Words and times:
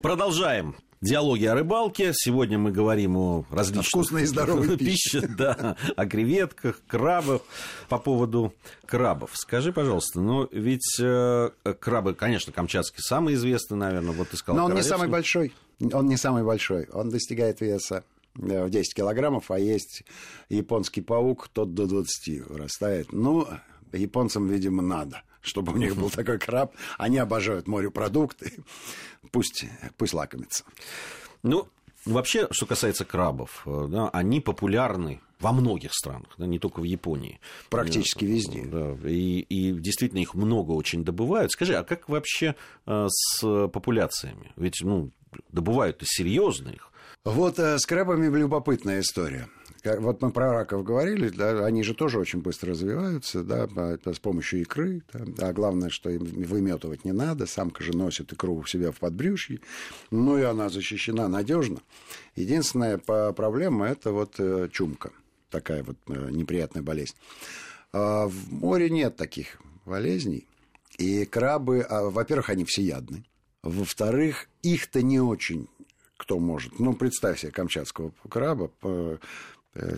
Продолжаем. 0.00 0.76
Диалоги 1.00 1.44
о 1.46 1.54
рыбалке. 1.54 2.12
Сегодня 2.14 2.56
мы 2.56 2.70
говорим 2.70 3.16
о 3.16 3.44
различных... 3.50 3.86
О 3.86 3.88
вкусной 3.88 4.22
и 4.22 4.26
здоровой 4.26 4.76
пище. 4.78 5.22
Да, 5.36 5.76
о 5.96 6.06
креветках, 6.06 6.80
крабах. 6.86 7.42
По 7.88 7.98
поводу 7.98 8.54
крабов. 8.86 9.32
Скажи, 9.34 9.72
пожалуйста, 9.72 10.20
ну 10.20 10.48
ведь 10.52 11.00
э, 11.00 11.50
крабы, 11.80 12.14
конечно, 12.14 12.52
камчатские 12.52 13.02
самые 13.02 13.34
известные, 13.34 13.78
наверное, 13.78 14.12
вот 14.12 14.28
ты 14.28 14.36
сказал. 14.36 14.60
Но 14.60 14.66
он 14.66 14.74
не 14.76 14.84
самый 14.84 15.08
большой. 15.08 15.52
Он 15.92 16.06
не 16.06 16.16
самый 16.16 16.44
большой. 16.44 16.88
Он 16.92 17.10
достигает 17.10 17.60
веса 17.60 18.04
э, 18.40 18.66
в 18.66 18.70
10 18.70 18.94
килограммов, 18.94 19.50
а 19.50 19.58
есть 19.58 20.04
японский 20.48 21.00
паук, 21.00 21.48
тот 21.48 21.74
до 21.74 21.86
20 21.86 22.46
вырастает. 22.46 23.12
Ну, 23.12 23.48
японцам, 23.92 24.46
видимо, 24.46 24.80
надо 24.80 25.24
чтобы 25.40 25.72
у 25.72 25.76
них 25.76 25.96
был 25.96 26.10
такой 26.10 26.38
краб. 26.38 26.74
Они 26.96 27.18
обожают 27.18 27.68
морепродукты. 27.68 28.52
Пусть, 29.30 29.64
пусть 29.96 30.14
лакомятся. 30.14 30.64
Ну, 31.42 31.68
вообще, 32.04 32.48
что 32.50 32.66
касается 32.66 33.04
крабов, 33.04 33.62
э, 33.66 33.86
да, 33.90 34.08
они 34.10 34.40
популярны 34.40 35.20
во 35.40 35.52
многих 35.52 35.92
странах, 35.92 36.34
да, 36.36 36.46
не 36.46 36.58
только 36.58 36.80
в 36.80 36.84
Японии. 36.84 37.40
Практически 37.70 38.24
э, 38.24 38.28
везде. 38.28 38.64
Да, 38.64 38.96
и, 39.08 39.40
и 39.40 39.72
действительно 39.72 40.20
их 40.20 40.34
много 40.34 40.72
очень 40.72 41.04
добывают. 41.04 41.52
Скажи, 41.52 41.74
а 41.74 41.84
как 41.84 42.08
вообще 42.08 42.54
э, 42.86 43.06
с 43.08 43.68
популяциями? 43.68 44.52
Ведь 44.56 44.80
ну, 44.80 45.10
добывают-то 45.52 46.04
серьезно 46.06 46.70
их. 46.70 46.90
Вот 47.24 47.58
с 47.58 47.84
крабами 47.84 48.34
любопытная 48.34 49.00
история 49.00 49.48
вот 49.84 50.22
мы 50.22 50.30
про 50.30 50.52
раков 50.52 50.84
говорили, 50.84 51.28
да, 51.28 51.64
они 51.64 51.82
же 51.82 51.94
тоже 51.94 52.18
очень 52.18 52.40
быстро 52.40 52.70
развиваются, 52.70 53.42
да, 53.42 53.68
с 54.12 54.18
помощью 54.18 54.62
икры, 54.62 55.02
да, 55.12 55.48
а 55.48 55.52
главное, 55.52 55.90
что 55.90 56.10
им 56.10 56.24
выметывать 56.24 57.04
не 57.04 57.12
надо, 57.12 57.46
самка 57.46 57.82
же 57.82 57.96
носит 57.96 58.32
икру 58.32 58.56
у 58.56 58.66
себя 58.66 58.90
в 58.92 58.98
подбрюшье, 58.98 59.60
ну 60.10 60.38
и 60.38 60.42
она 60.42 60.68
защищена 60.68 61.28
надежно. 61.28 61.80
Единственная 62.34 62.98
проблема– 62.98 63.86
это 63.88 64.12
вот 64.12 64.34
э, 64.38 64.68
чумка, 64.72 65.12
такая 65.50 65.82
вот 65.82 65.96
э, 66.08 66.30
неприятная 66.30 66.82
болезнь. 66.82 67.14
А 67.92 68.26
в 68.26 68.52
море 68.52 68.90
нет 68.90 69.16
таких 69.16 69.58
болезней, 69.84 70.46
и 70.98 71.24
крабы, 71.24 71.80
а, 71.80 72.10
во-первых, 72.10 72.50
они 72.50 72.64
всеядны, 72.64 73.24
во-вторых, 73.62 74.48
их-то 74.62 75.02
не 75.02 75.20
очень 75.20 75.68
кто 76.18 76.38
может. 76.38 76.78
Ну, 76.78 76.92
представь 76.92 77.40
себе 77.40 77.52
камчатского 77.52 78.12
краба, 78.28 78.70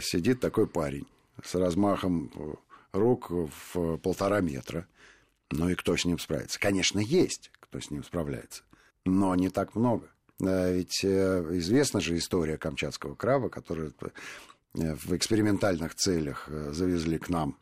сидит 0.01 0.41
такой 0.41 0.67
парень 0.67 1.07
с 1.43 1.55
размахом 1.55 2.31
э, 2.35 2.55
рук 2.93 3.31
в 3.31 3.97
полтора 3.99 4.41
метра. 4.41 4.87
Ну 5.51 5.69
и 5.69 5.75
кто 5.75 5.97
с 5.97 6.05
ним 6.05 6.19
справится? 6.19 6.61
Конечно, 6.61 7.01
есть, 7.01 7.51
кто 7.61 7.81
с 7.81 7.91
ним 7.91 8.05
справляется, 8.05 8.62
но 9.05 9.35
не 9.35 9.49
так 9.49 9.75
много. 9.75 10.09
Ведь 10.39 11.05
э, 11.05 11.59
известна 11.59 12.01
же 12.01 12.17
история 12.17 12.57
камчатского 12.57 13.15
краба, 13.15 13.49
который 13.49 13.93
в 14.73 15.17
экспериментальных 15.17 15.95
целях 15.97 16.49
завезли 16.49 17.19
к 17.19 17.29
нам 17.29 17.59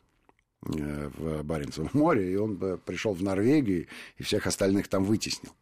в 0.61 1.41
Баренцевом 1.43 1.89
море, 1.93 2.31
и 2.31 2.35
он 2.35 2.57
пришел 2.85 3.13
в 3.13 3.23
Норвегию 3.23 3.87
и 4.17 4.23
всех 4.23 4.45
остальных 4.45 4.87
там 4.89 5.03
вытеснил 5.03 5.53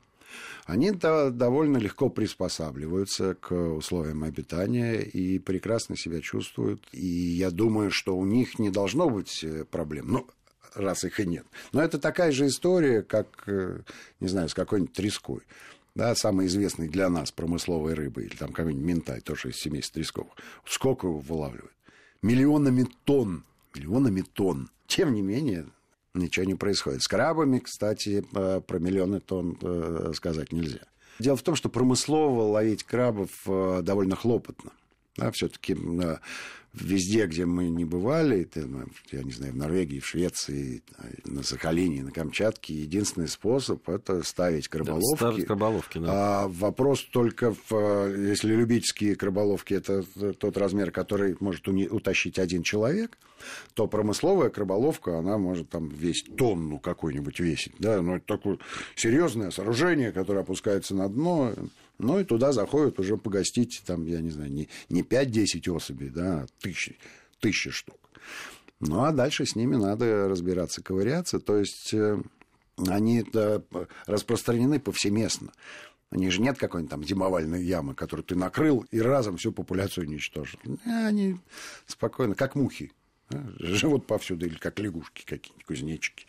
они 0.65 0.91
довольно 0.91 1.77
легко 1.77 2.09
приспосабливаются 2.09 3.35
к 3.35 3.51
условиям 3.53 4.23
обитания 4.23 5.01
и 5.01 5.39
прекрасно 5.39 5.95
себя 5.95 6.21
чувствуют. 6.21 6.87
И 6.91 7.05
я 7.05 7.51
думаю, 7.51 7.91
что 7.91 8.17
у 8.17 8.25
них 8.25 8.59
не 8.59 8.69
должно 8.69 9.09
быть 9.09 9.43
э, 9.43 9.63
проблем. 9.63 10.07
Ну, 10.11 10.27
раз 10.75 11.03
их 11.03 11.19
и 11.19 11.25
нет. 11.25 11.45
Но 11.71 11.81
это 11.81 11.99
такая 11.99 12.31
же 12.31 12.47
история, 12.47 13.01
как, 13.01 13.43
э, 13.47 13.81
не 14.19 14.27
знаю, 14.27 14.49
с 14.49 14.53
какой-нибудь 14.53 14.93
треской. 14.93 15.41
Да, 15.95 16.13
самой 16.13 16.45
известной 16.45 16.87
для 16.87 17.09
нас 17.09 17.31
промысловой 17.31 17.95
рыбы, 17.95 18.23
или 18.23 18.35
там 18.35 18.53
какой-нибудь 18.53 18.85
ментай, 18.85 19.19
тоже 19.19 19.49
из 19.49 19.55
семейства 19.55 19.95
тресковых. 19.95 20.33
Сколько 20.63 21.07
его 21.07 21.19
вылавливают? 21.19 21.73
Миллионами 22.21 22.87
тонн. 23.03 23.43
Миллионами 23.73 24.21
тонн. 24.21 24.69
Тем 24.85 25.13
не 25.13 25.21
менее, 25.21 25.65
ничего 26.17 26.45
не 26.45 26.55
происходит. 26.55 27.01
С 27.01 27.07
крабами, 27.07 27.59
кстати, 27.59 28.25
э, 28.33 28.61
про 28.61 28.79
миллионы 28.79 29.19
тонн 29.19 29.57
э, 29.61 30.11
сказать 30.15 30.51
нельзя. 30.51 30.81
Дело 31.19 31.35
в 31.35 31.41
том, 31.41 31.55
что 31.55 31.69
промыслово 31.69 32.41
ловить 32.43 32.83
крабов 32.83 33.29
э, 33.45 33.81
довольно 33.83 34.15
хлопотно. 34.15 34.71
Да, 35.15 35.31
все-таки 35.31 35.75
везде, 36.81 37.25
где 37.25 37.45
мы 37.45 37.69
не 37.69 37.85
бывали, 37.85 38.47
ну, 38.55 38.85
я 39.11 39.23
не 39.23 39.31
знаю, 39.31 39.53
в 39.53 39.57
Норвегии, 39.57 39.99
в 39.99 40.07
Швеции, 40.07 40.83
на 41.25 41.43
Сахалине, 41.43 42.03
на 42.03 42.11
Камчатке, 42.11 42.73
единственный 42.73 43.27
способ 43.27 43.87
это 43.89 44.23
ставить 44.23 44.67
краболовки. 44.67 45.19
Да, 45.19 45.31
ставить 45.31 45.45
краболовки, 45.45 45.97
да. 45.99 46.07
А 46.09 46.47
вопрос 46.47 47.03
только, 47.11 47.55
в, 47.69 48.15
если 48.15 48.53
любительские 48.53 49.15
краболовки, 49.15 49.73
это 49.73 50.03
тот 50.33 50.57
размер, 50.57 50.91
который 50.91 51.35
может 51.39 51.67
утащить 51.67 52.39
один 52.39 52.63
человек, 52.63 53.17
то 53.73 53.87
промысловая 53.87 54.49
краболовка, 54.49 55.17
она 55.19 55.37
может 55.37 55.69
там 55.69 55.89
весить 55.89 56.35
тонну 56.35 56.79
какую-нибудь 56.79 57.39
весить. 57.39 57.73
Да? 57.79 58.01
Но 58.01 58.17
это 58.17 58.25
такое 58.25 58.57
серьезное 58.95 59.51
сооружение, 59.51 60.11
которое 60.11 60.39
опускается 60.39 60.95
на 60.95 61.07
дно, 61.07 61.53
ну 61.99 62.19
и 62.19 62.23
туда 62.23 62.51
заходят 62.51 62.99
уже 62.99 63.17
погостить, 63.17 63.81
там, 63.85 64.05
я 64.05 64.21
не 64.21 64.29
знаю, 64.29 64.51
не, 64.51 64.67
не 64.89 65.01
5-10 65.01 65.69
особей, 65.71 66.09
да, 66.09 66.41
а 66.41 66.47
тысячи, 66.67 66.97
тысячи 67.39 67.69
штук. 67.69 67.97
Ну 68.79 69.03
а 69.03 69.11
дальше 69.11 69.45
с 69.45 69.55
ними 69.55 69.75
надо 69.75 70.27
разбираться, 70.27 70.83
ковыряться. 70.83 71.39
То 71.39 71.57
есть 71.57 71.93
э, 71.93 72.21
они 72.87 73.25
распространены 74.05 74.79
повсеместно. 74.79 75.51
Они 76.09 76.29
же 76.29 76.41
нет 76.41 76.57
какой-нибудь 76.57 76.91
там 76.91 77.03
зимовальной 77.03 77.63
ямы, 77.63 77.93
которую 77.93 78.23
ты 78.23 78.35
накрыл 78.35 78.85
и 78.91 79.01
разом 79.01 79.37
всю 79.37 79.51
популяцию 79.51 80.07
уничтожил. 80.07 80.59
Они 80.85 81.37
спокойно, 81.85 82.33
как 82.33 82.55
мухи, 82.55 82.93
да, 83.29 83.43
живут 83.59 84.07
повсюду, 84.07 84.45
или 84.45 84.55
как 84.55 84.79
лягушки 84.79 85.25
какие-нибудь, 85.25 85.65
кузнечики. 85.65 86.25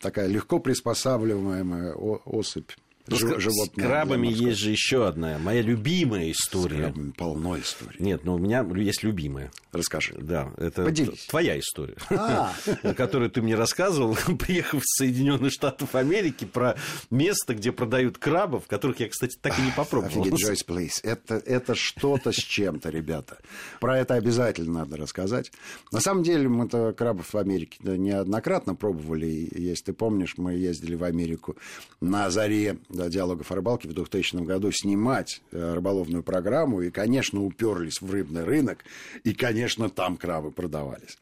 Такая 0.00 0.26
легко 0.26 0.58
приспосабливаемая 0.58 1.94
особь. 1.94 2.70
Животное. 3.08 3.86
С 3.86 3.88
крабами 3.88 4.28
есть 4.28 4.58
же 4.58 4.70
еще 4.70 5.06
одна, 5.06 5.38
моя 5.38 5.62
любимая 5.62 6.30
история. 6.30 6.76
С 6.76 6.80
крабами 6.80 7.10
полно 7.10 7.58
историй. 7.58 7.96
Нет, 7.98 8.24
ну 8.24 8.34
у 8.34 8.38
меня 8.38 8.64
есть 8.76 9.02
любимая. 9.02 9.50
Расскажи. 9.72 10.14
Да, 10.18 10.52
это 10.56 10.84
Поделись. 10.84 11.26
твоя 11.26 11.58
история, 11.58 11.96
а. 12.10 12.52
которую 12.96 13.30
ты 13.30 13.42
мне 13.42 13.54
рассказывал, 13.54 14.16
приехав 14.38 14.82
в 14.82 14.86
Соединенные 14.86 15.50
Штаты 15.50 15.86
Америки, 15.96 16.44
про 16.44 16.76
место, 17.10 17.54
где 17.54 17.72
продают 17.72 18.18
крабов, 18.18 18.66
которых 18.66 19.00
я, 19.00 19.08
кстати, 19.08 19.36
так 19.40 19.58
и 19.58 19.62
не 19.62 19.70
попробовал. 19.70 20.22
Офигеть, 20.22 20.40
Джойс 20.40 20.62
Плейс. 20.62 21.00
Это, 21.02 21.36
это 21.36 21.74
что-то 21.74 22.32
с 22.32 22.36
чем-то, 22.36 22.90
ребята. 22.90 23.38
Про 23.80 23.98
это 23.98 24.14
обязательно 24.14 24.80
надо 24.80 24.96
рассказать. 24.96 25.50
На 25.92 26.00
самом 26.00 26.22
деле, 26.22 26.48
мы-то 26.48 26.92
крабов 26.92 27.34
в 27.34 27.38
Америке 27.38 27.78
неоднократно 27.82 28.74
пробовали. 28.74 29.48
Если 29.52 29.86
ты 29.86 29.92
помнишь, 29.92 30.34
мы 30.36 30.54
ездили 30.54 30.94
в 30.94 31.04
Америку 31.04 31.56
на 32.00 32.30
заре 32.30 32.78
да, 32.96 33.08
диалогов 33.08 33.50
о 33.52 33.54
рыбалке 33.54 33.88
в 33.88 33.92
2000 33.92 34.44
году 34.44 34.70
снимать 34.72 35.42
э, 35.52 35.74
рыболовную 35.74 36.22
программу, 36.22 36.82
и, 36.82 36.90
конечно, 36.90 37.42
уперлись 37.42 38.00
в 38.00 38.10
рыбный 38.10 38.44
рынок, 38.44 38.84
и, 39.24 39.34
конечно, 39.34 39.88
там 39.90 40.16
крабы 40.16 40.50
продавались. 40.50 41.18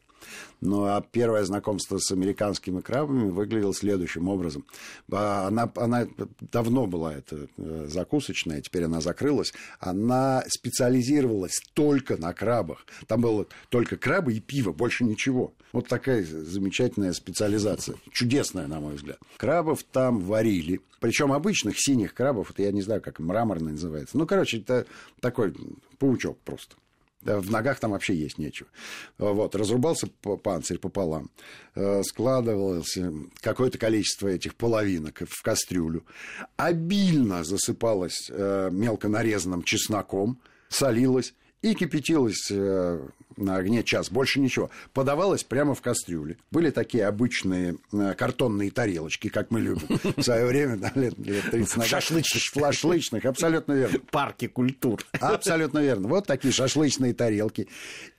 Ну, 0.61 0.85
а 0.85 1.01
первое 1.01 1.43
знакомство 1.43 1.97
с 1.97 2.11
американскими 2.11 2.81
крабами 2.81 3.29
выглядело 3.29 3.73
следующим 3.73 4.27
образом. 4.27 4.65
Она, 5.11 5.71
она 5.75 6.07
давно 6.51 6.87
была 6.87 7.13
эта 7.13 7.47
э, 7.57 7.87
закусочная, 7.89 8.61
теперь 8.61 8.85
она 8.85 9.01
закрылась. 9.01 9.53
Она 9.79 10.43
специализировалась 10.47 11.61
только 11.73 12.17
на 12.17 12.33
крабах. 12.33 12.85
Там 13.07 13.21
было 13.21 13.47
только 13.69 13.97
крабы 13.97 14.33
и 14.33 14.39
пиво, 14.39 14.71
больше 14.71 15.03
ничего. 15.03 15.53
Вот 15.71 15.87
такая 15.87 16.23
замечательная 16.23 17.13
специализация. 17.13 17.97
Чудесная, 18.11 18.67
на 18.67 18.79
мой 18.79 18.95
взгляд. 18.95 19.19
Крабов 19.37 19.83
там 19.83 20.19
варили. 20.19 20.81
Причем 20.99 21.33
обычных 21.33 21.75
синих 21.77 22.13
крабов, 22.13 22.51
это 22.51 22.63
я 22.63 22.71
не 22.71 22.81
знаю, 22.81 23.01
как 23.01 23.19
мраморный 23.19 23.73
называется. 23.73 24.17
Ну, 24.17 24.25
короче, 24.25 24.59
это 24.59 24.85
такой 25.19 25.53
паучок 25.99 26.39
просто 26.39 26.75
в 27.25 27.51
ногах 27.51 27.79
там 27.79 27.91
вообще 27.91 28.15
есть 28.15 28.37
нечего. 28.37 28.69
Вот, 29.17 29.55
разрубался 29.55 30.07
панцирь 30.07 30.77
пополам, 30.77 31.29
э, 31.75 32.03
складывалось 32.03 32.97
какое-то 33.41 33.77
количество 33.77 34.27
этих 34.27 34.55
половинок 34.55 35.23
в 35.27 35.41
кастрюлю, 35.41 36.05
обильно 36.55 37.43
засыпалось 37.43 38.29
э, 38.29 38.69
мелко 38.71 39.09
нарезанным 39.09 39.63
чесноком, 39.63 40.39
солилось, 40.69 41.33
и 41.65 41.73
кипятилось 41.73 42.51
э, 42.51 42.99
на 43.37 43.55
огне 43.55 43.83
час, 43.83 44.11
больше 44.11 44.39
ничего. 44.39 44.69
Подавалось 44.93 45.43
прямо 45.43 45.73
в 45.73 45.81
кастрюле. 45.81 46.37
Были 46.51 46.69
такие 46.69 47.07
обычные 47.07 47.77
э, 47.91 48.13
картонные 48.13 48.69
тарелочки, 48.69 49.29
как 49.29 49.49
мы 49.49 49.61
любим 49.61 49.99
в 50.15 50.21
свое 50.21 50.45
время, 50.45 50.77
да, 50.77 50.91
лет, 50.93 51.17
лет 51.17 51.49
30 51.49 51.77
назад. 51.77 51.89
Шашлычных. 51.89 52.43
Шашлычных, 52.43 53.25
абсолютно 53.25 53.73
верно. 53.73 53.99
Парки 54.11 54.47
культур. 54.47 55.03
Абсолютно 55.19 55.79
верно. 55.79 56.07
Вот 56.07 56.27
такие 56.27 56.53
шашлычные 56.53 57.15
тарелки. 57.15 57.67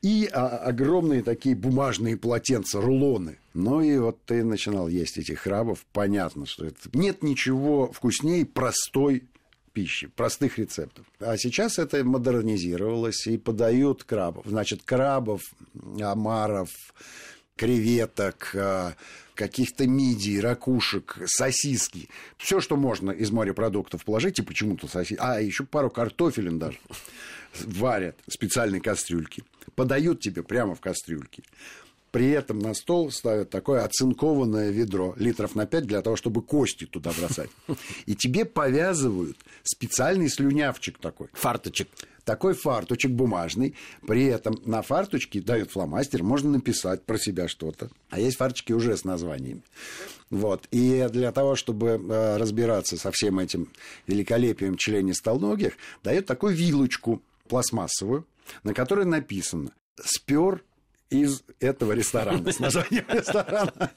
И 0.03 0.29
а, 0.33 0.49
огромные 0.59 1.23
такие 1.23 1.55
бумажные 1.55 2.17
полотенца, 2.17 2.81
рулоны. 2.81 3.39
Ну 3.55 3.81
и 3.81 3.97
вот 3.97 4.19
ты 4.27 4.43
начинал 4.43 4.89
есть 4.89 5.19
этих 5.19 5.45
крабов, 5.45 5.87
понятно, 5.93 6.47
что 6.47 6.67
это... 6.67 6.77
Нет 6.95 7.23
ничего 7.23 7.93
вкуснее 7.93 8.45
простой 8.45 9.23
пищи, 9.76 10.06
простых 10.06 10.56
рецептов. 10.56 11.05
А 11.20 11.37
сейчас 11.37 11.78
это 11.78 12.02
модернизировалось 12.02 13.26
и 13.26 13.37
подают 13.37 14.05
крабов. 14.05 14.46
Значит, 14.46 14.81
крабов, 14.82 15.43
омаров, 16.00 16.70
креветок, 17.56 18.52
а, 18.55 18.94
каких-то 19.34 19.87
мидий, 19.87 20.40
ракушек, 20.40 21.19
сосиски. 21.26 22.08
Все, 22.38 22.62
что 22.62 22.76
можно 22.76 23.11
из 23.11 23.31
морепродуктов 23.31 24.02
положить, 24.06 24.38
и 24.38 24.43
почему-то 24.43 24.88
сосиски. 24.88 25.20
А, 25.20 25.43
еще 25.43 25.64
пару 25.64 25.90
картофелин 25.90 26.58
даже 26.58 26.78
варят 27.67 28.17
в 28.26 28.32
специальной 28.32 28.81
кастрюльке. 28.81 29.43
Подают 29.75 30.20
тебе 30.20 30.43
прямо 30.43 30.75
в 30.75 30.81
кастрюльке. 30.81 31.43
При 32.17 32.31
этом 32.31 32.61
на 32.61 32.73
стол 32.73 33.11
ставят 33.11 33.51
такое 33.51 33.85
оцинкованное 33.85 34.71
ведро 34.71 35.13
литров 35.19 35.55
на 35.55 35.67
5 35.67 35.85
для 35.85 36.01
того, 36.01 36.17
чтобы 36.17 36.41
кости 36.41 36.87
туда 36.87 37.13
бросать. 37.13 37.51
И 38.07 38.15
тебе 38.17 38.47
повязывают 38.47 39.37
специальный 39.65 40.31
слюнявчик 40.31 40.97
такой. 40.97 41.29
Фарточек. 41.35 41.89
Такой 42.25 42.55
фарточек 42.55 43.11
бумажный. 43.11 43.75
При 44.07 44.25
этом 44.25 44.59
на 44.65 44.81
фарточке 44.81 45.43
дают 45.43 45.73
фломастер, 45.73 46.23
можно 46.23 46.53
написать 46.53 47.05
про 47.05 47.19
себя 47.19 47.49
что-то. 47.49 47.91
А 48.09 48.19
есть 48.19 48.39
фарточки 48.39 48.73
уже 48.73 48.97
с 48.97 49.05
названиями. 49.05 49.61
Вот. 50.31 50.69
И 50.71 51.07
для 51.12 51.33
того, 51.33 51.55
чтобы 51.55 52.01
э, 52.03 52.37
разбираться 52.39 52.97
со 52.97 53.11
всем 53.11 53.41
этим 53.41 53.71
великолепием 54.07 54.79
членистолногих, 54.79 55.75
дают 56.03 56.25
такую 56.25 56.55
вилочку 56.55 57.21
пластмассовую, 57.47 58.27
на 58.62 58.73
которой 58.73 59.05
написано 59.05 59.73
«Спер 60.03 60.62
из 61.11 61.44
этого 61.61 61.93
ресторана, 61.93 62.50
с 62.50 62.58
названием 62.58 63.05
ресторана. 63.08 63.93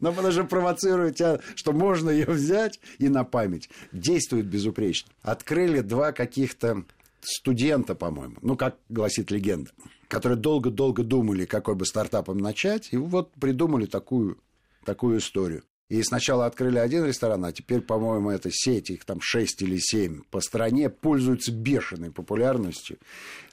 Но 0.00 0.12
потому 0.12 0.32
что 0.32 0.44
провоцирует 0.44 1.16
тебя, 1.16 1.40
что 1.54 1.72
можно 1.72 2.10
ее 2.10 2.26
взять 2.26 2.80
и 2.98 3.08
на 3.08 3.24
память. 3.24 3.70
Действует 3.92 4.46
безупречно. 4.46 5.10
Открыли 5.22 5.80
два 5.80 6.12
каких-то 6.12 6.84
студента, 7.20 7.94
по-моему, 7.94 8.36
ну, 8.42 8.56
как 8.56 8.76
гласит 8.88 9.30
легенда, 9.30 9.70
которые 10.08 10.38
долго-долго 10.38 11.02
думали, 11.02 11.44
какой 11.44 11.74
бы 11.74 11.86
стартапом 11.86 12.38
начать, 12.38 12.88
и 12.92 12.96
вот 12.96 13.32
придумали 13.34 13.86
такую, 13.86 14.38
такую 14.84 15.18
историю. 15.18 15.62
И 15.90 16.04
сначала 16.04 16.46
открыли 16.46 16.78
один 16.78 17.04
ресторан, 17.04 17.44
а 17.44 17.52
теперь, 17.52 17.80
по-моему, 17.80 18.30
это 18.30 18.48
сеть, 18.52 18.90
их 18.90 19.04
там 19.04 19.20
6 19.20 19.62
или 19.62 19.76
7 19.76 20.22
по 20.30 20.40
стране, 20.40 20.88
пользуются 20.88 21.50
бешеной 21.50 22.12
популярностью, 22.12 22.96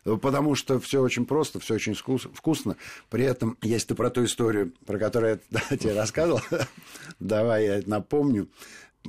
потому 0.03 0.53
что 0.53 0.79
все 0.79 1.01
очень 1.01 1.25
просто, 1.25 1.59
все 1.59 1.73
очень 1.73 1.95
вкусно. 1.95 2.77
При 3.09 3.23
этом, 3.23 3.57
если 3.63 3.87
ты 3.87 3.95
про 3.95 4.11
ту 4.11 4.23
историю, 4.23 4.71
про 4.85 4.99
которую 4.99 5.41
я 5.49 5.77
тебе 5.77 5.95
рассказывал, 5.95 6.41
давай 7.19 7.65
я 7.65 7.81
напомню, 7.87 8.47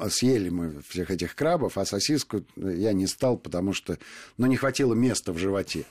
съели 0.08 0.48
мы 0.48 0.80
всех 0.88 1.10
этих 1.10 1.34
крабов, 1.34 1.76
а 1.76 1.84
сосиску 1.84 2.46
я 2.56 2.94
не 2.94 3.06
стал, 3.06 3.36
потому 3.36 3.74
что 3.74 3.98
ну, 4.38 4.46
не 4.46 4.56
хватило 4.56 4.94
места 4.94 5.34
в 5.34 5.38
животе. 5.38 5.84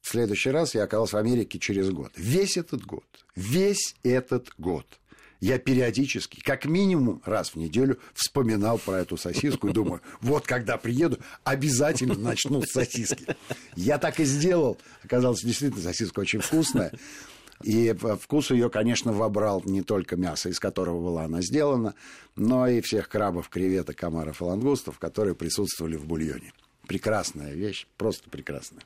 В 0.00 0.08
следующий 0.08 0.50
раз 0.50 0.74
я 0.74 0.82
оказался 0.82 1.14
в 1.14 1.20
Америке 1.20 1.60
через 1.60 1.90
год. 1.90 2.10
Весь 2.16 2.56
этот 2.56 2.84
год, 2.84 3.06
весь 3.36 3.94
этот 4.02 4.50
год– 4.58 4.84
я 5.42 5.58
периодически, 5.58 6.40
как 6.40 6.66
минимум 6.66 7.20
раз 7.24 7.50
в 7.50 7.56
неделю, 7.56 7.98
вспоминал 8.14 8.78
про 8.78 9.00
эту 9.00 9.16
сосиску 9.16 9.68
и 9.68 9.72
думаю, 9.72 10.00
вот 10.20 10.46
когда 10.46 10.78
приеду, 10.78 11.18
обязательно 11.42 12.14
начну 12.14 12.62
с 12.62 12.70
сосиски. 12.70 13.26
Я 13.74 13.98
так 13.98 14.20
и 14.20 14.24
сделал. 14.24 14.78
Оказалось, 15.02 15.42
действительно, 15.42 15.82
сосиска 15.82 16.20
очень 16.20 16.38
вкусная. 16.38 16.92
И 17.64 17.92
вкус 18.20 18.52
ее, 18.52 18.70
конечно, 18.70 19.12
вобрал 19.12 19.62
не 19.64 19.82
только 19.82 20.14
мясо, 20.14 20.48
из 20.48 20.60
которого 20.60 21.02
была 21.02 21.24
она 21.24 21.42
сделана, 21.42 21.96
но 22.36 22.68
и 22.68 22.80
всех 22.80 23.08
крабов, 23.08 23.48
креветок, 23.48 23.96
комаров 23.96 24.42
и 24.42 24.44
лангустов, 24.44 25.00
которые 25.00 25.34
присутствовали 25.34 25.96
в 25.96 26.06
бульоне. 26.06 26.52
Прекрасная 26.86 27.52
вещь, 27.52 27.88
просто 27.96 28.30
прекрасная. 28.30 28.84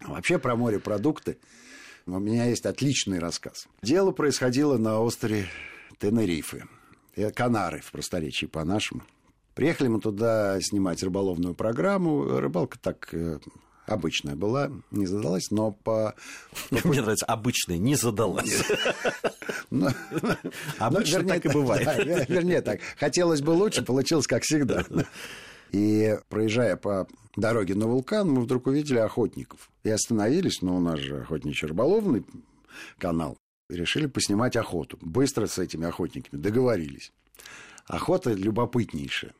Вообще 0.00 0.38
про 0.38 0.56
морепродукты 0.56 1.36
у 2.06 2.20
меня 2.20 2.44
есть 2.44 2.66
отличный 2.66 3.18
рассказ. 3.18 3.66
Дело 3.82 4.12
происходило 4.12 4.78
на 4.78 5.00
острове 5.00 5.46
Тенерифе. 5.98 6.66
Канары 7.34 7.80
в 7.80 7.90
просторечии 7.90 8.46
по-нашему. 8.46 9.02
Приехали 9.54 9.88
мы 9.88 10.00
туда 10.00 10.60
снимать 10.60 11.02
рыболовную 11.02 11.54
программу. 11.54 12.38
Рыбалка 12.38 12.78
так 12.78 13.08
э, 13.12 13.38
обычная 13.86 14.36
была, 14.36 14.70
не 14.90 15.06
задалась, 15.06 15.50
но 15.50 15.72
по... 15.72 16.14
Мне 16.70 17.00
нравится, 17.00 17.24
обычная, 17.26 17.78
не 17.78 17.94
задалась. 17.94 18.62
Обычно 20.78 21.24
так 21.24 21.46
и 21.46 21.48
бывает. 21.48 22.28
Вернее 22.28 22.60
так, 22.60 22.80
хотелось 22.98 23.40
бы 23.40 23.50
лучше, 23.50 23.82
получилось 23.82 24.26
как 24.26 24.42
всегда. 24.42 24.84
И 25.72 26.18
проезжая 26.28 26.76
по 26.76 27.06
дороге 27.36 27.74
на 27.74 27.86
вулкан, 27.86 28.28
мы 28.28 28.42
вдруг 28.42 28.66
увидели 28.66 28.98
охотников. 28.98 29.70
И 29.84 29.90
остановились, 29.90 30.62
но 30.62 30.76
у 30.76 30.80
нас 30.80 30.98
же 30.98 31.20
охотничий 31.20 31.68
рыболовный 31.68 32.24
канал. 32.98 33.36
И 33.68 33.74
решили 33.74 34.06
поснимать 34.06 34.56
охоту. 34.56 34.98
Быстро 35.00 35.46
с 35.46 35.58
этими 35.58 35.86
охотниками 35.86 36.40
договорились. 36.40 37.12
Охота 37.86 38.32
любопытнейшая. 38.32 39.32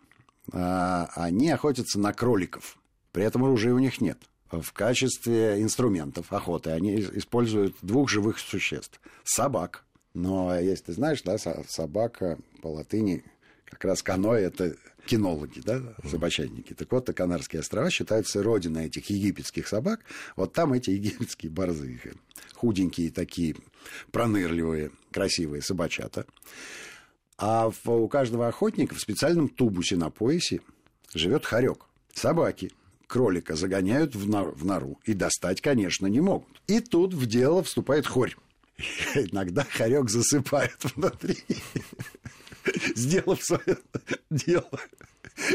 А, 0.52 1.08
они 1.14 1.50
охотятся 1.50 1.98
на 1.98 2.12
кроликов. 2.12 2.78
При 3.12 3.24
этом 3.24 3.44
оружия 3.44 3.72
у 3.72 3.78
них 3.78 4.00
нет. 4.00 4.18
В 4.50 4.72
качестве 4.72 5.60
инструментов 5.60 6.32
охоты 6.32 6.70
они 6.70 7.00
используют 7.00 7.74
двух 7.82 8.08
живых 8.08 8.38
существ. 8.38 9.00
Собак. 9.24 9.84
Но 10.14 10.58
если 10.58 10.84
ты 10.84 10.92
знаешь, 10.92 11.22
да, 11.22 11.36
собака 11.38 12.38
по 12.62 12.68
латыни 12.68 13.24
как 13.68 13.84
раз 13.84 14.02
каноэ– 14.02 14.40
это 14.42 14.76
кинологи, 15.06 15.60
да, 15.60 15.82
собачатники. 16.04 16.74
Так 16.74 16.90
вот, 16.92 17.06
Канарские 17.14 17.60
острова 17.60 17.90
считаются 17.90 18.42
родиной 18.42 18.86
этих 18.86 19.08
египетских 19.10 19.68
собак. 19.68 20.00
Вот 20.34 20.52
там 20.52 20.72
эти 20.72 20.90
египетские 20.90 21.50
борзы, 21.50 22.00
худенькие 22.54 23.10
такие, 23.10 23.56
пронырливые, 24.10 24.90
красивые 25.12 25.62
собачата. 25.62 26.26
А 27.38 27.70
у 27.84 28.08
каждого 28.08 28.48
охотника 28.48 28.94
в 28.94 29.00
специальном 29.00 29.48
тубусе 29.48 29.96
на 29.96 30.10
поясе 30.10 30.60
живет 31.14 31.44
хорек. 31.44 31.84
Собаки 32.14 32.72
кролика 33.06 33.56
загоняют 33.56 34.14
в 34.14 34.64
нору 34.64 34.98
и 35.04 35.12
достать, 35.12 35.60
конечно, 35.60 36.06
не 36.06 36.20
могут. 36.20 36.62
И 36.66 36.80
тут 36.80 37.14
в 37.14 37.26
дело 37.26 37.62
вступает 37.62 38.06
хорь. 38.06 38.36
Иногда 39.14 39.64
хорек 39.64 40.10
засыпает 40.10 40.76
внутри 40.94 41.38
сделав 42.96 43.42
свое 43.42 43.78
дело. 44.30 44.80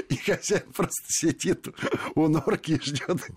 И 0.09 0.15
хозяин 0.15 0.71
просто 0.73 1.05
сидит 1.07 1.67
у 2.15 2.27
норки 2.27 2.73
и 2.73 2.81
ждет, 2.81 3.27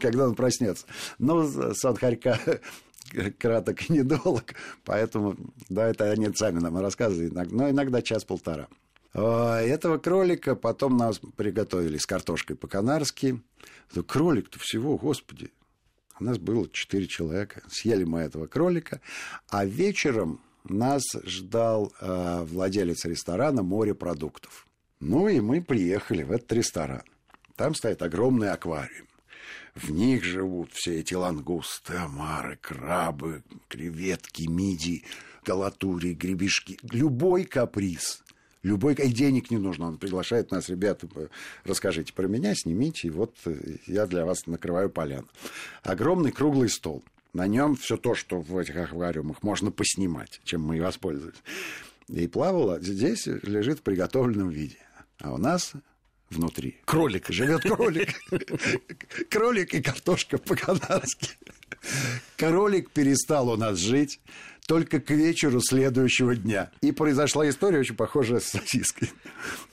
когда 0.00 0.28
он 0.28 0.34
проснется. 0.34 0.86
Но 1.18 1.74
сон 1.74 1.96
хорька 1.96 2.38
краток 3.38 3.90
и 3.90 3.92
недолг, 3.92 4.54
поэтому, 4.84 5.36
да, 5.68 5.88
это 5.88 6.10
они 6.10 6.32
сами 6.34 6.60
нам 6.60 6.78
рассказывают, 6.78 7.34
но 7.50 7.68
иногда 7.68 8.02
час-полтора. 8.02 8.68
А, 9.12 9.60
этого 9.60 9.98
кролика 9.98 10.54
потом 10.54 10.96
нас 10.96 11.20
приготовили 11.36 11.98
с 11.98 12.06
картошкой 12.06 12.56
по-канарски. 12.56 13.42
Кролик-то 14.06 14.60
всего, 14.60 14.96
господи, 14.96 15.50
у 16.20 16.24
нас 16.24 16.38
было 16.38 16.68
четыре 16.70 17.08
человека. 17.08 17.62
Съели 17.68 18.04
мы 18.04 18.20
этого 18.20 18.46
кролика, 18.46 19.00
а 19.48 19.64
вечером 19.64 20.40
нас 20.64 21.02
ждал 21.24 21.92
э, 22.00 22.44
владелец 22.44 23.04
ресторана 23.04 23.62
морепродуктов. 23.62 24.66
Ну 25.00 25.28
и 25.28 25.40
мы 25.40 25.62
приехали 25.62 26.22
в 26.22 26.32
этот 26.32 26.52
ресторан. 26.52 27.02
Там 27.56 27.74
стоит 27.74 28.02
огромный 28.02 28.50
аквариум. 28.50 29.06
В 29.74 29.90
них 29.90 30.24
живут 30.24 30.72
все 30.72 31.00
эти 31.00 31.14
лангусты, 31.14 31.94
омары, 31.94 32.58
крабы, 32.60 33.42
креветки, 33.68 34.48
миди, 34.48 35.04
галатури, 35.44 36.14
гребешки. 36.14 36.78
Любой 36.90 37.44
каприз. 37.44 38.22
Любой, 38.62 38.94
и 38.94 39.08
денег 39.08 39.50
не 39.50 39.56
нужно. 39.56 39.86
Он 39.86 39.96
приглашает 39.96 40.50
нас, 40.50 40.68
ребята, 40.68 41.08
расскажите 41.64 42.12
про 42.12 42.26
меня, 42.26 42.54
снимите, 42.54 43.08
и 43.08 43.10
вот 43.10 43.34
я 43.86 44.06
для 44.06 44.26
вас 44.26 44.46
накрываю 44.46 44.90
поляну. 44.90 45.28
Огромный 45.82 46.30
круглый 46.30 46.68
стол. 46.68 47.02
На 47.32 47.46
нем 47.46 47.76
все 47.76 47.96
то, 47.96 48.14
что 48.14 48.40
в 48.40 48.56
этих 48.58 48.76
аквариумах 48.76 49.42
можно 49.42 49.70
поснимать, 49.70 50.40
чем 50.44 50.62
мы 50.62 50.78
и 50.78 50.80
воспользовались. 50.80 51.42
И 52.08 52.26
плавало 52.26 52.80
здесь 52.80 53.26
лежит 53.26 53.80
в 53.80 53.82
приготовленном 53.82 54.48
виде. 54.48 54.78
А 55.20 55.32
у 55.32 55.38
нас 55.38 55.74
внутри. 56.28 56.80
Кролик. 56.84 57.28
Живет 57.28 57.62
кролик. 57.62 58.08
Кролик 59.28 59.74
и 59.74 59.82
картошка 59.82 60.38
по-канадски. 60.38 61.30
Кролик 62.36 62.90
перестал 62.90 63.50
у 63.50 63.56
нас 63.56 63.78
жить 63.78 64.20
только 64.66 65.00
к 65.00 65.10
вечеру 65.10 65.60
следующего 65.60 66.36
дня. 66.36 66.70
И 66.80 66.92
произошла 66.92 67.48
история 67.48 67.80
очень 67.80 67.96
похожая 67.96 68.40
с 68.40 68.44
сосиской. 68.44 69.10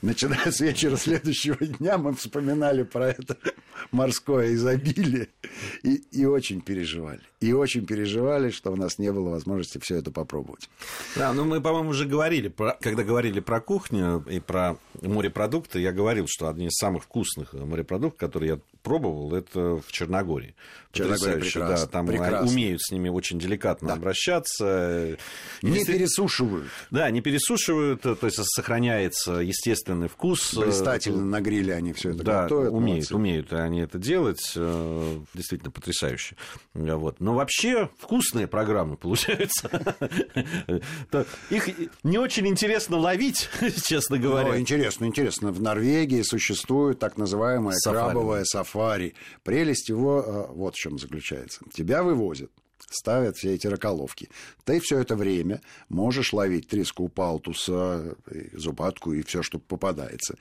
Начиная 0.02 0.50
с 0.50 0.60
вечера 0.60 0.96
следующего 0.96 1.64
дня 1.64 1.98
мы 1.98 2.14
вспоминали 2.14 2.82
про 2.82 3.10
это 3.10 3.36
морское 3.90 4.54
изобилие. 4.54 5.28
И, 5.82 5.94
и 6.12 6.24
очень 6.24 6.60
переживали. 6.60 7.20
И 7.40 7.52
очень 7.52 7.86
переживали, 7.86 8.50
что 8.50 8.72
у 8.72 8.76
нас 8.76 8.98
не 8.98 9.12
было 9.12 9.30
возможности 9.30 9.78
все 9.78 9.96
это 9.96 10.10
попробовать. 10.10 10.68
Да, 11.14 11.32
ну 11.32 11.44
мы, 11.44 11.60
по-моему, 11.60 11.90
уже 11.90 12.04
говорили, 12.04 12.48
про, 12.48 12.76
когда 12.80 13.04
говорили 13.04 13.38
про 13.38 13.60
кухню 13.60 14.24
и 14.28 14.40
про 14.40 14.76
морепродукты, 15.00 15.78
я 15.78 15.92
говорил, 15.92 16.26
что 16.28 16.48
одни 16.48 16.66
из 16.66 16.74
самых 16.74 17.04
вкусных 17.04 17.52
морепродуктов, 17.52 18.18
которые 18.18 18.50
я 18.54 18.58
пробовал, 18.82 19.34
это 19.34 19.76
в 19.76 19.92
Черногории. 19.92 20.56
Черногория 20.92 21.36
прекрасно. 21.36 21.86
Да, 21.86 21.86
там 21.86 22.06
прекрасно. 22.06 22.50
умеют 22.50 22.80
с 22.82 22.90
ними 22.90 23.08
очень 23.08 23.38
деликатно 23.38 23.88
да. 23.88 23.94
обращаться. 23.94 25.16
Не 25.62 25.78
Если... 25.78 25.92
пересушивают. 25.92 26.68
Да, 26.90 27.10
не 27.10 27.20
пересушивают, 27.20 28.02
то 28.02 28.18
есть 28.22 28.38
сохраняется 28.42 29.34
естественный 29.34 30.08
вкус. 30.08 30.54
Блистательно 30.54 31.24
на 31.24 31.40
гриле 31.40 31.74
они 31.74 31.92
все 31.92 32.10
это 32.10 32.24
да, 32.24 32.42
готовят. 32.44 32.72
умеют, 32.72 33.10
молодцы. 33.10 33.14
умеют 33.14 33.52
они 33.68 33.80
это 33.80 33.98
делать. 33.98 34.52
Э, 34.56 35.20
действительно 35.34 35.70
потрясающе. 35.70 36.36
Вот. 36.74 37.20
Но 37.20 37.34
вообще 37.34 37.88
вкусные 37.98 38.46
программы 38.46 38.96
получаются. 38.96 39.70
Их 41.50 41.68
не 42.02 42.18
очень 42.18 42.46
интересно 42.48 42.96
ловить, 42.98 43.48
честно 43.84 44.18
говоря. 44.18 44.58
Интересно, 44.58 45.04
интересно. 45.04 45.52
В 45.52 45.60
Норвегии 45.60 46.22
существует 46.22 46.98
так 46.98 47.16
называемое 47.16 47.76
крабовое 47.82 48.44
сафари. 48.44 49.14
Прелесть 49.44 49.88
его 49.88 50.22
э, 50.26 50.52
вот 50.52 50.74
в 50.74 50.78
чем 50.78 50.98
заключается. 50.98 51.60
Тебя 51.72 52.02
вывозят 52.02 52.50
ставят 52.90 53.36
все 53.36 53.54
эти 53.54 53.66
раколовки. 53.66 54.28
Ты 54.64 54.80
все 54.80 54.98
это 54.98 55.16
время 55.16 55.60
можешь 55.88 56.32
ловить 56.32 56.68
треску, 56.68 57.08
палтуса, 57.08 58.16
зубатку 58.52 59.12
и 59.12 59.22
все, 59.22 59.42
что 59.42 59.58
попадается. 59.58 60.36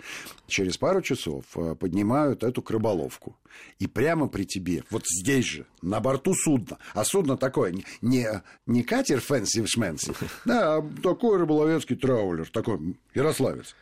Через 0.47 0.77
пару 0.77 1.01
часов 1.01 1.45
э, 1.55 1.75
поднимают 1.75 2.43
эту 2.43 2.61
краболовку. 2.61 3.35
И 3.79 3.87
прямо 3.87 4.27
при 4.27 4.43
тебе, 4.43 4.83
вот 4.89 5.03
здесь 5.05 5.45
же, 5.45 5.65
на 5.81 5.99
борту 5.99 6.33
судна, 6.33 6.77
а 6.93 7.03
судно 7.03 7.37
такое, 7.37 7.75
не, 8.01 8.27
не 8.65 8.83
катер 8.83 9.19
fancy-schmancy, 9.19 10.15
да, 10.45 10.77
а 10.77 10.89
такой 11.01 11.37
рыболовецкий 11.37 11.95
траулер, 11.95 12.49
такой 12.49 12.97
ярославец. 13.13 13.75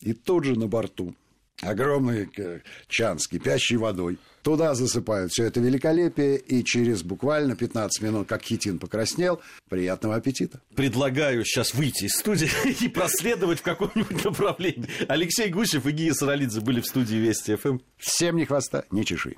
И 0.00 0.12
тут 0.12 0.44
же 0.44 0.58
на 0.58 0.66
борту 0.66 1.14
огромный 1.62 2.28
э, 2.36 2.60
чан 2.88 3.18
с 3.18 3.26
кипящей 3.26 3.76
водой. 3.76 4.18
Туда 4.42 4.74
засыпают 4.74 5.32
все 5.32 5.44
это 5.44 5.58
великолепие, 5.58 6.38
и 6.38 6.62
через 6.62 7.02
буквально 7.02 7.56
15 7.56 8.02
минут, 8.02 8.28
как 8.28 8.42
хитин 8.42 8.78
покраснел, 8.78 9.40
приятного 9.68 10.14
аппетита. 10.16 10.60
Предлагаю 10.76 11.44
сейчас 11.44 11.74
выйти 11.74 12.04
из 12.04 12.12
студии 12.12 12.48
и 12.84 12.88
проследовать 12.88 13.58
в 13.58 13.62
каком-нибудь 13.62 14.24
направлении. 14.24 14.88
Алексей 15.08 15.50
Гусев 15.50 15.86
и 15.86 15.90
Гия 15.90 16.14
Саралидзе 16.14 16.60
были 16.60 16.80
в 16.80 16.86
студии 16.86 17.16
Вести 17.16 17.56
ФМ. 17.56 17.78
Всем 17.98 18.36
ни 18.36 18.44
хвоста, 18.44 18.84
ни 18.90 19.02
чешуи. 19.02 19.36